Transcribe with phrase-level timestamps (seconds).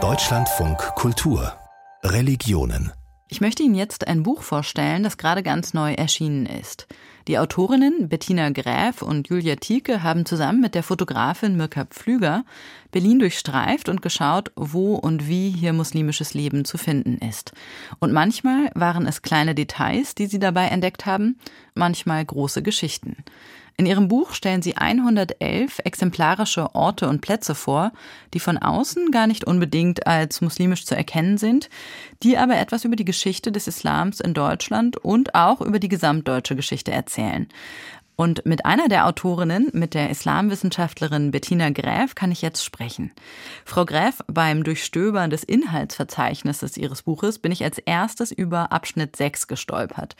[0.00, 1.52] Deutschlandfunk Kultur
[2.04, 2.92] Religionen
[3.30, 6.86] ich möchte Ihnen jetzt ein Buch vorstellen, das gerade ganz neu erschienen ist.
[7.26, 12.46] Die Autorinnen Bettina Gräf und Julia Tieke haben zusammen mit der Fotografin Mirka Pflüger
[12.90, 17.52] Berlin durchstreift und geschaut, wo und wie hier muslimisches Leben zu finden ist.
[17.98, 21.38] Und manchmal waren es kleine Details, die sie dabei entdeckt haben,
[21.74, 23.16] manchmal große Geschichten.
[23.80, 27.92] In ihrem Buch stellen sie 111 exemplarische Orte und Plätze vor,
[28.34, 31.70] die von außen gar nicht unbedingt als muslimisch zu erkennen sind,
[32.24, 36.56] die aber etwas über die Geschichte des Islams in Deutschland und auch über die gesamtdeutsche
[36.56, 37.46] Geschichte erzählen.
[38.20, 43.12] Und mit einer der Autorinnen, mit der Islamwissenschaftlerin Bettina Gräf, kann ich jetzt sprechen.
[43.64, 49.46] Frau Gräf, beim Durchstöbern des Inhaltsverzeichnisses Ihres Buches bin ich als erstes über Abschnitt 6
[49.46, 50.16] gestolpert.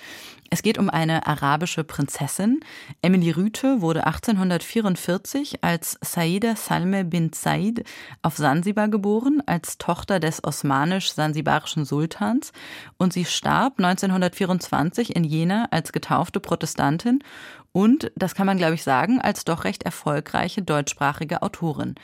[0.49, 2.61] Es geht um eine arabische Prinzessin.
[3.03, 7.83] Emily Rüthe wurde 1844 als Saida Salme bin Said
[8.23, 12.53] auf Sansibar geboren, als Tochter des osmanisch-sansibarischen Sultans
[12.97, 17.25] und sie starb 1924 in Jena als getaufte Protestantin
[17.73, 21.95] und, das kann man glaube ich sagen, als doch recht erfolgreiche deutschsprachige Autorin.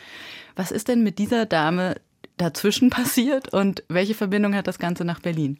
[0.56, 1.96] Was ist denn mit dieser Dame
[2.36, 5.58] dazwischen passiert und welche Verbindung hat das Ganze nach Berlin?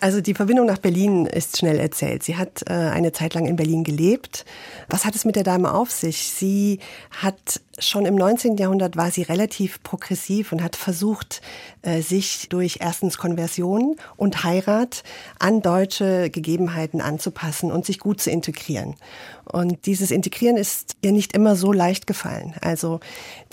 [0.00, 2.22] Also die Verbindung nach Berlin ist schnell erzählt.
[2.22, 4.44] Sie hat äh, eine Zeit lang in Berlin gelebt.
[4.88, 6.30] Was hat es mit der Dame auf sich?
[6.30, 6.78] Sie
[7.10, 8.56] hat schon im 19.
[8.56, 11.40] Jahrhundert war sie relativ progressiv und hat versucht,
[11.82, 15.02] äh, sich durch erstens Konversion und Heirat
[15.38, 18.96] an deutsche Gegebenheiten anzupassen und sich gut zu integrieren.
[19.44, 22.54] Und dieses Integrieren ist ihr nicht immer so leicht gefallen.
[22.60, 23.00] Also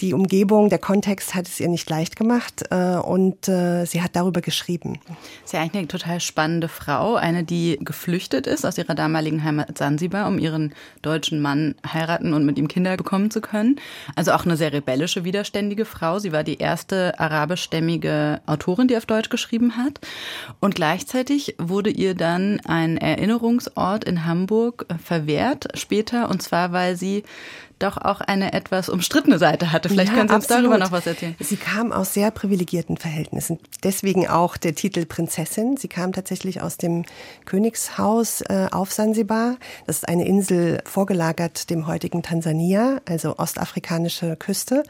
[0.01, 4.15] die Umgebung, der Kontext hat es ihr nicht leicht gemacht äh, und äh, sie hat
[4.15, 4.99] darüber geschrieben.
[5.45, 9.77] Sie ist eigentlich eine total spannende Frau, eine, die geflüchtet ist aus ihrer damaligen Heimat
[9.77, 13.79] Sansibar, um ihren deutschen Mann heiraten und mit ihm Kinder bekommen zu können.
[14.15, 16.19] Also auch eine sehr rebellische, widerständige Frau.
[16.19, 19.99] Sie war die erste arabischstämmige Autorin, die auf Deutsch geschrieben hat.
[20.61, 27.23] Und gleichzeitig wurde ihr dann ein Erinnerungsort in Hamburg verwehrt später, und zwar weil sie
[27.79, 29.89] doch auch eine etwas umstrittene Seite hatte.
[29.89, 30.71] Vielleicht ja, können Sie uns absolut.
[30.71, 31.35] darüber noch was erzählen.
[31.39, 33.59] Sie kam aus sehr privilegierten Verhältnissen.
[33.83, 35.77] Deswegen auch der Titel Prinzessin.
[35.77, 37.05] Sie kam tatsächlich aus dem
[37.45, 39.57] Königshaus äh, auf Sansibar.
[39.87, 44.83] Das ist eine Insel vorgelagert dem heutigen Tansania, also ostafrikanische Küste.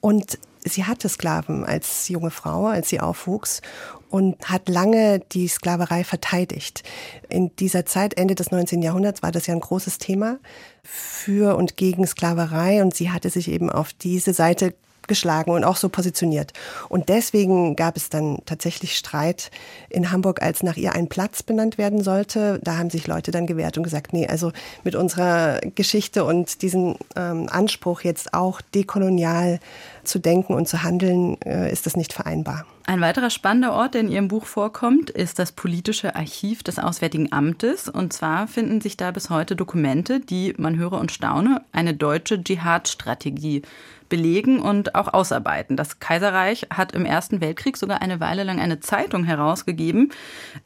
[0.00, 3.62] Und sie hatte Sklaven als junge Frau, als sie aufwuchs
[4.10, 6.82] und hat lange die Sklaverei verteidigt.
[7.28, 8.82] In dieser Zeit, Ende des 19.
[8.82, 10.38] Jahrhunderts, war das ja ein großes Thema
[10.82, 14.74] für und gegen Sklaverei und sie hatte sich eben auf diese Seite
[15.10, 16.54] geschlagen und auch so positioniert.
[16.88, 19.50] Und deswegen gab es dann tatsächlich Streit
[19.90, 22.60] in Hamburg, als nach ihr ein Platz benannt werden sollte.
[22.62, 24.52] Da haben sich Leute dann gewehrt und gesagt, nee, also
[24.84, 29.60] mit unserer Geschichte und diesem ähm, Anspruch jetzt auch dekolonial
[30.04, 32.64] zu denken und zu handeln, äh, ist das nicht vereinbar.
[32.86, 37.32] Ein weiterer spannender Ort, der in Ihrem Buch vorkommt, ist das politische Archiv des Auswärtigen
[37.32, 37.88] Amtes.
[37.88, 42.42] Und zwar finden sich da bis heute Dokumente, die, man höre und staune, eine deutsche
[42.42, 43.62] Dschihad-Strategie
[44.10, 45.78] belegen und auch ausarbeiten.
[45.78, 50.12] Das Kaiserreich hat im Ersten Weltkrieg sogar eine Weile lang eine Zeitung herausgegeben,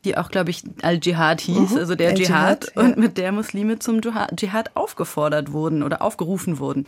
[0.04, 2.82] die auch, glaube ich, Al-Dschihad hieß, mhm, also der Dschihad, ja.
[2.82, 6.86] und mit der Muslime zum Dschihad aufgefordert wurden oder aufgerufen wurden.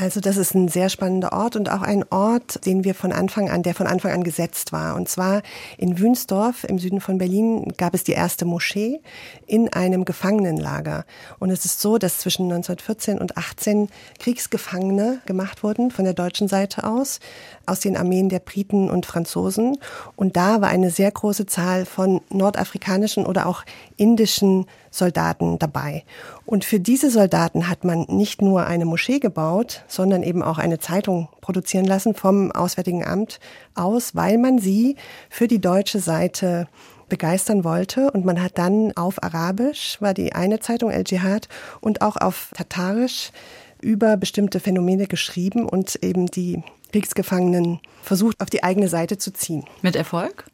[0.00, 3.48] Also das ist ein sehr spannender Ort und auch ein Ort, den wir von Anfang
[3.48, 4.96] an, der von Anfang an gesetzt war.
[4.96, 5.42] Und zwar
[5.78, 9.00] in Wünsdorf im Süden von Berlin gab es die erste Moschee
[9.46, 11.04] in einem Gefangenenlager.
[11.38, 13.88] Und es ist so, dass zwischen 1914 und 18
[14.18, 17.20] Kriegsgefangene gemacht wurden von der deutschen Seite aus,
[17.64, 19.78] aus den Armeen der Briten und Franzosen.
[20.16, 23.62] Und da war eine sehr große Zahl von nordafrikanischen oder auch
[23.96, 26.04] indischen Soldaten dabei.
[26.46, 30.78] Und für diese Soldaten hat man nicht nur eine Moschee gebaut, sondern eben auch eine
[30.78, 33.40] Zeitung produzieren lassen vom Auswärtigen Amt
[33.74, 34.96] aus, weil man sie
[35.28, 36.68] für die deutsche Seite
[37.08, 38.10] begeistern wollte.
[38.12, 41.48] Und man hat dann auf Arabisch, war die eine Zeitung El Jihad,
[41.80, 43.32] und auch auf Tatarisch
[43.80, 46.62] über bestimmte Phänomene geschrieben und eben die
[46.92, 49.64] Kriegsgefangenen versucht, auf die eigene Seite zu ziehen.
[49.82, 50.44] Mit Erfolg?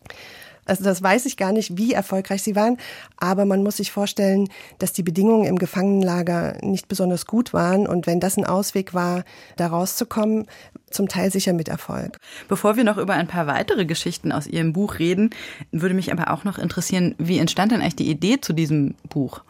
[0.71, 2.77] Also das weiß ich gar nicht, wie erfolgreich sie waren,
[3.17, 8.07] aber man muss sich vorstellen, dass die Bedingungen im Gefangenenlager nicht besonders gut waren und
[8.07, 9.25] wenn das ein Ausweg war,
[9.57, 10.47] da rauszukommen,
[10.89, 12.21] zum Teil sicher mit Erfolg.
[12.47, 15.31] Bevor wir noch über ein paar weitere Geschichten aus Ihrem Buch reden,
[15.73, 19.43] würde mich aber auch noch interessieren, wie entstand denn eigentlich die Idee zu diesem Buch?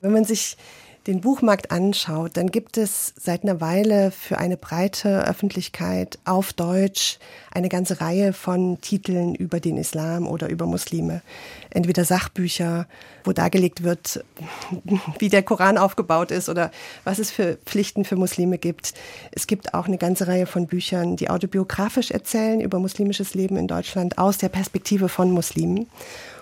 [0.00, 0.56] Wenn man sich
[1.06, 7.18] den Buchmarkt anschaut, dann gibt es seit einer Weile für eine breite Öffentlichkeit auf Deutsch
[7.50, 11.22] eine ganze Reihe von Titeln über den Islam oder über Muslime.
[11.70, 12.86] Entweder Sachbücher,
[13.24, 14.22] wo dargelegt wird,
[15.18, 16.70] wie der Koran aufgebaut ist oder
[17.04, 18.94] was es für Pflichten für Muslime gibt.
[19.30, 23.66] Es gibt auch eine ganze Reihe von Büchern, die autobiografisch erzählen über muslimisches Leben in
[23.66, 25.86] Deutschland aus der Perspektive von Muslimen.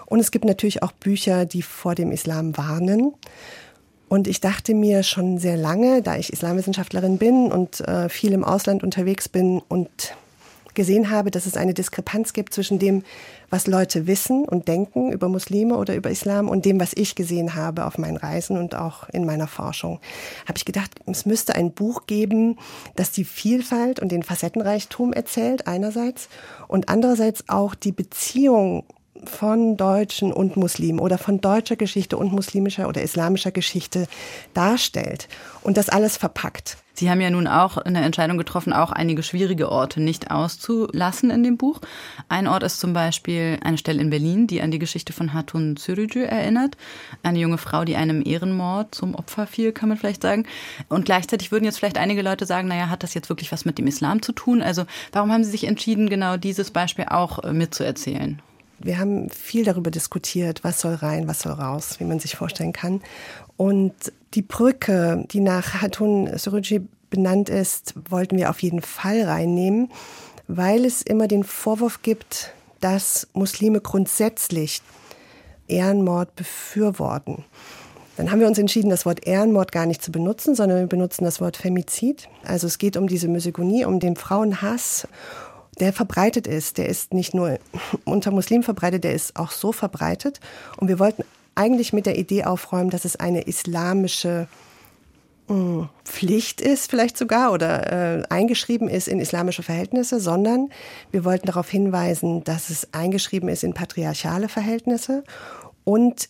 [0.07, 3.15] Und es gibt natürlich auch Bücher, die vor dem Islam warnen.
[4.09, 8.45] Und ich dachte mir schon sehr lange, da ich Islamwissenschaftlerin bin und äh, viel im
[8.45, 10.15] Ausland unterwegs bin und
[10.77, 13.03] gesehen habe, dass es eine Diskrepanz gibt zwischen dem,
[13.51, 17.55] was Leute wissen und denken über Muslime oder über Islam und dem, was ich gesehen
[17.55, 19.99] habe auf meinen Reisen und auch in meiner Forschung.
[20.47, 22.59] Habe ich gedacht, es müsste ein Buch geben,
[22.95, 26.29] das die Vielfalt und den Facettenreichtum erzählt einerseits
[26.69, 28.85] und andererseits auch die Beziehung
[29.25, 34.07] von Deutschen und Muslimen oder von deutscher Geschichte und muslimischer oder islamischer Geschichte
[34.55, 35.29] darstellt
[35.63, 36.79] und das alles verpackt.
[36.99, 41.43] Sie haben ja nun auch eine Entscheidung getroffen, auch einige schwierige Orte nicht auszulassen in
[41.43, 41.81] dem Buch.
[42.31, 45.77] Ein Ort ist zum Beispiel eine Stelle in Berlin, die an die Geschichte von Hatun
[45.77, 46.79] Sürücü erinnert.
[47.23, 50.47] Eine junge Frau, die einem Ehrenmord zum Opfer fiel, kann man vielleicht sagen.
[50.89, 53.77] Und gleichzeitig würden jetzt vielleicht einige Leute sagen, naja, hat das jetzt wirklich was mit
[53.77, 54.63] dem Islam zu tun?
[54.63, 58.41] Also warum haben Sie sich entschieden, genau dieses Beispiel auch äh, mitzuerzählen?
[58.79, 62.73] Wir haben viel darüber diskutiert, was soll rein, was soll raus, wie man sich vorstellen
[62.73, 63.01] kann.
[63.57, 63.95] Und
[64.35, 69.91] die Brücke, die nach Hatun Suruji benannt ist, wollten wir auf jeden Fall reinnehmen,
[70.49, 74.83] weil es immer den Vorwurf gibt, dass Muslime grundsätzlich
[75.69, 77.45] Ehrenmord befürworten.
[78.17, 81.25] Dann haben wir uns entschieden, das Wort Ehrenmord gar nicht zu benutzen, sondern wir benutzen
[81.25, 82.29] das Wort Femizid.
[82.45, 85.07] Also es geht um diese Misogonie, um den Frauenhass
[85.81, 86.79] der verbreitet ist.
[86.79, 87.59] Der ist nicht nur
[88.05, 90.41] unter Muslimen verbreitet, der ist auch so verbreitet.
[90.77, 91.25] Und wir wollten
[91.55, 94.49] eigentlich mit der Idee aufräumen, dass es eine islamische
[95.49, 100.71] mm, Pflicht ist, vielleicht sogar, oder äh, eingeschrieben ist in islamische Verhältnisse, sondern
[101.11, 105.25] wir wollten darauf hinweisen, dass es eingeschrieben ist in patriarchale Verhältnisse
[105.85, 106.29] und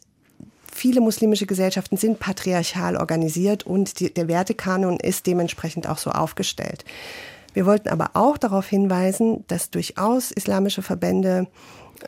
[0.73, 6.85] viele muslimische Gesellschaften sind patriarchal organisiert und die, der Wertekanon ist dementsprechend auch so aufgestellt.
[7.57, 11.47] Wir wollten aber auch darauf hinweisen, dass durchaus islamische Verbände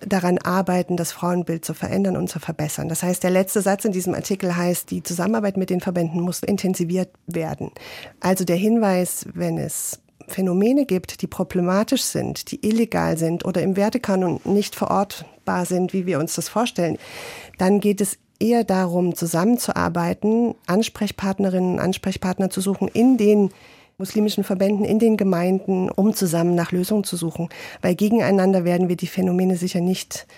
[0.07, 2.91] daran arbeiten, das Frauenbild zu verändern und zu verbessern.
[2.91, 6.41] Das heißt, der letzte Satz in diesem Artikel heißt, die Zusammenarbeit mit den Verbänden muss
[6.41, 7.71] intensiviert werden.
[8.21, 13.75] Also der Hinweis, wenn es Phänomene gibt, die problematisch sind, die illegal sind oder im
[13.75, 16.99] Wertekanon nicht verortbar sind, wie wir uns das vorstellen,
[17.57, 23.49] dann geht es eher darum, zusammenzuarbeiten, Ansprechpartnerinnen und Ansprechpartner zu suchen in den
[24.01, 27.49] muslimischen Verbänden in den Gemeinden, um zusammen nach Lösungen zu suchen.
[27.83, 30.29] Weil gegeneinander werden wir die Phänomene sicher nicht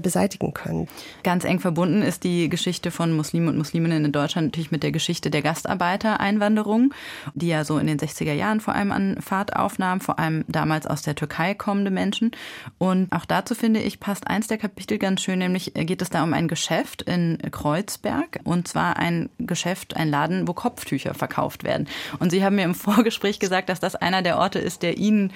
[0.00, 0.88] beseitigen können.
[1.22, 4.92] Ganz eng verbunden ist die Geschichte von Muslimen und Musliminnen in Deutschland natürlich mit der
[4.92, 6.94] Geschichte der Gastarbeitereinwanderung,
[7.34, 10.86] die ja so in den 60er Jahren vor allem an Fahrt aufnahm, vor allem damals
[10.86, 12.30] aus der Türkei kommende Menschen.
[12.78, 16.22] Und auch dazu finde ich, passt eins der Kapitel ganz schön, nämlich geht es da
[16.22, 21.88] um ein Geschäft in Kreuzberg und zwar ein Geschäft, ein Laden, wo Kopftücher verkauft werden.
[22.18, 25.32] Und Sie haben mir im Vorgespräch gesagt, dass das einer der Orte ist, der Ihnen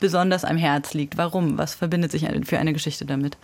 [0.00, 1.16] besonders am Herz liegt.
[1.16, 1.58] Warum?
[1.58, 3.36] Was verbindet sich für eine Geschichte damit?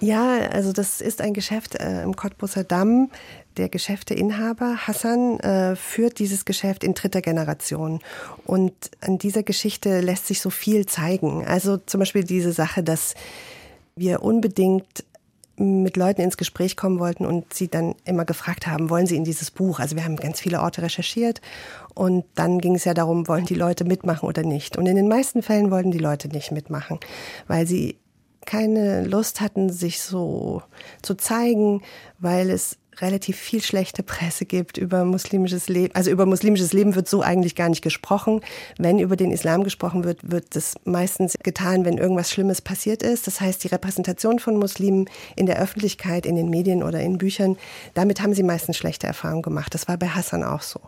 [0.00, 3.10] Ja, also das ist ein Geschäft äh, im Cottbusser Damm.
[3.56, 8.00] Der Geschäfteinhaber Hassan äh, führt dieses Geschäft in dritter Generation.
[8.46, 11.44] Und an dieser Geschichte lässt sich so viel zeigen.
[11.46, 13.14] Also zum Beispiel diese Sache, dass
[13.96, 15.04] wir unbedingt
[15.56, 19.24] mit Leuten ins Gespräch kommen wollten und sie dann immer gefragt haben, wollen sie in
[19.24, 19.78] dieses Buch?
[19.78, 21.40] Also wir haben ganz viele Orte recherchiert
[21.94, 24.76] und dann ging es ja darum, wollen die Leute mitmachen oder nicht?
[24.76, 26.98] Und in den meisten Fällen wollten die Leute nicht mitmachen,
[27.46, 27.98] weil sie
[28.44, 30.62] keine Lust hatten, sich so
[31.02, 31.82] zu zeigen,
[32.18, 35.94] weil es relativ viel schlechte Presse gibt über muslimisches Leben.
[35.94, 38.40] Also über muslimisches Leben wird so eigentlich gar nicht gesprochen.
[38.78, 43.26] Wenn über den Islam gesprochen wird, wird das meistens getan, wenn irgendwas Schlimmes passiert ist.
[43.26, 47.56] Das heißt, die Repräsentation von Muslimen in der Öffentlichkeit, in den Medien oder in Büchern,
[47.94, 49.74] damit haben sie meistens schlechte Erfahrungen gemacht.
[49.74, 50.80] Das war bei Hassan auch so.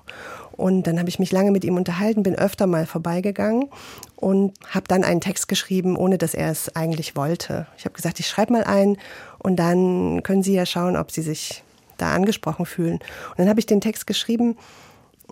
[0.56, 3.68] Und dann habe ich mich lange mit ihm unterhalten, bin öfter mal vorbeigegangen
[4.16, 7.66] und habe dann einen Text geschrieben, ohne dass er es eigentlich wollte.
[7.76, 8.96] Ich habe gesagt, ich schreibe mal einen
[9.38, 11.62] und dann können Sie ja schauen, ob Sie sich
[11.96, 12.94] da angesprochen fühlen.
[13.30, 14.56] Und dann habe ich den Text geschrieben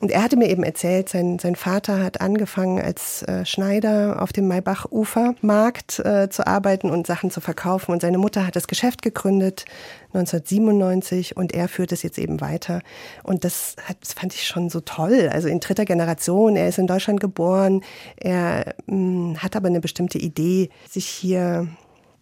[0.00, 4.32] und er hatte mir eben erzählt, sein, sein Vater hat angefangen als äh, Schneider auf
[4.32, 7.92] dem Maybach-Ufermarkt äh, zu arbeiten und Sachen zu verkaufen.
[7.92, 9.64] Und seine Mutter hat das Geschäft gegründet
[10.12, 12.80] 1997 und er führt es jetzt eben weiter.
[13.22, 15.30] Und das, hat, das fand ich schon so toll.
[15.32, 17.82] Also in dritter Generation, er ist in Deutschland geboren,
[18.16, 21.68] er mh, hm, hat aber eine bestimmte Idee, sich hier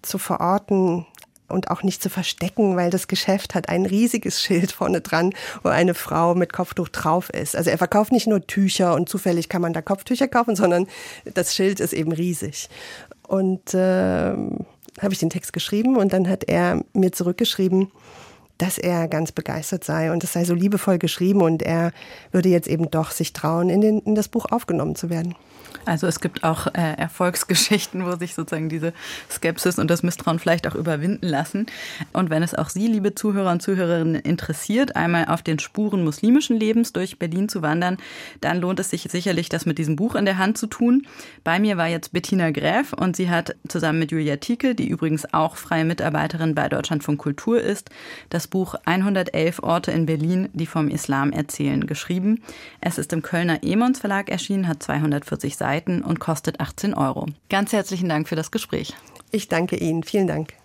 [0.02, 1.06] zu verorten
[1.52, 5.32] und auch nicht zu verstecken, weil das Geschäft hat ein riesiges Schild vorne dran,
[5.62, 7.54] wo eine Frau mit Kopftuch drauf ist.
[7.54, 10.86] Also er verkauft nicht nur Tücher und zufällig kann man da Kopftücher kaufen, sondern
[11.34, 12.68] das Schild ist eben riesig.
[13.26, 14.32] Und äh,
[15.00, 17.90] habe ich den Text geschrieben und dann hat er mir zurückgeschrieben,
[18.62, 21.90] dass er ganz begeistert sei und es sei so liebevoll geschrieben und er
[22.30, 25.34] würde jetzt eben doch sich trauen, in, den, in das Buch aufgenommen zu werden.
[25.84, 28.92] Also es gibt auch äh, Erfolgsgeschichten, wo sich sozusagen diese
[29.30, 31.66] Skepsis und das Misstrauen vielleicht auch überwinden lassen.
[32.12, 36.56] Und wenn es auch Sie, liebe Zuhörer und Zuhörerinnen, interessiert, einmal auf den Spuren muslimischen
[36.56, 37.96] Lebens durch Berlin zu wandern,
[38.40, 41.06] dann lohnt es sich sicherlich, das mit diesem Buch in der Hand zu tun.
[41.44, 45.32] Bei mir war jetzt Bettina Gräf und sie hat zusammen mit Julia Tieke, die übrigens
[45.32, 47.90] auch freie Mitarbeiterin bei Deutschlandfunk Kultur ist,
[48.30, 52.42] das Buch 111 Orte in Berlin, die vom Islam erzählen, geschrieben.
[52.80, 57.26] Es ist im Kölner Emons Verlag erschienen, hat 240 Seiten und kostet 18 Euro.
[57.48, 58.94] Ganz herzlichen Dank für das Gespräch.
[59.30, 60.04] Ich danke Ihnen.
[60.04, 60.61] Vielen Dank.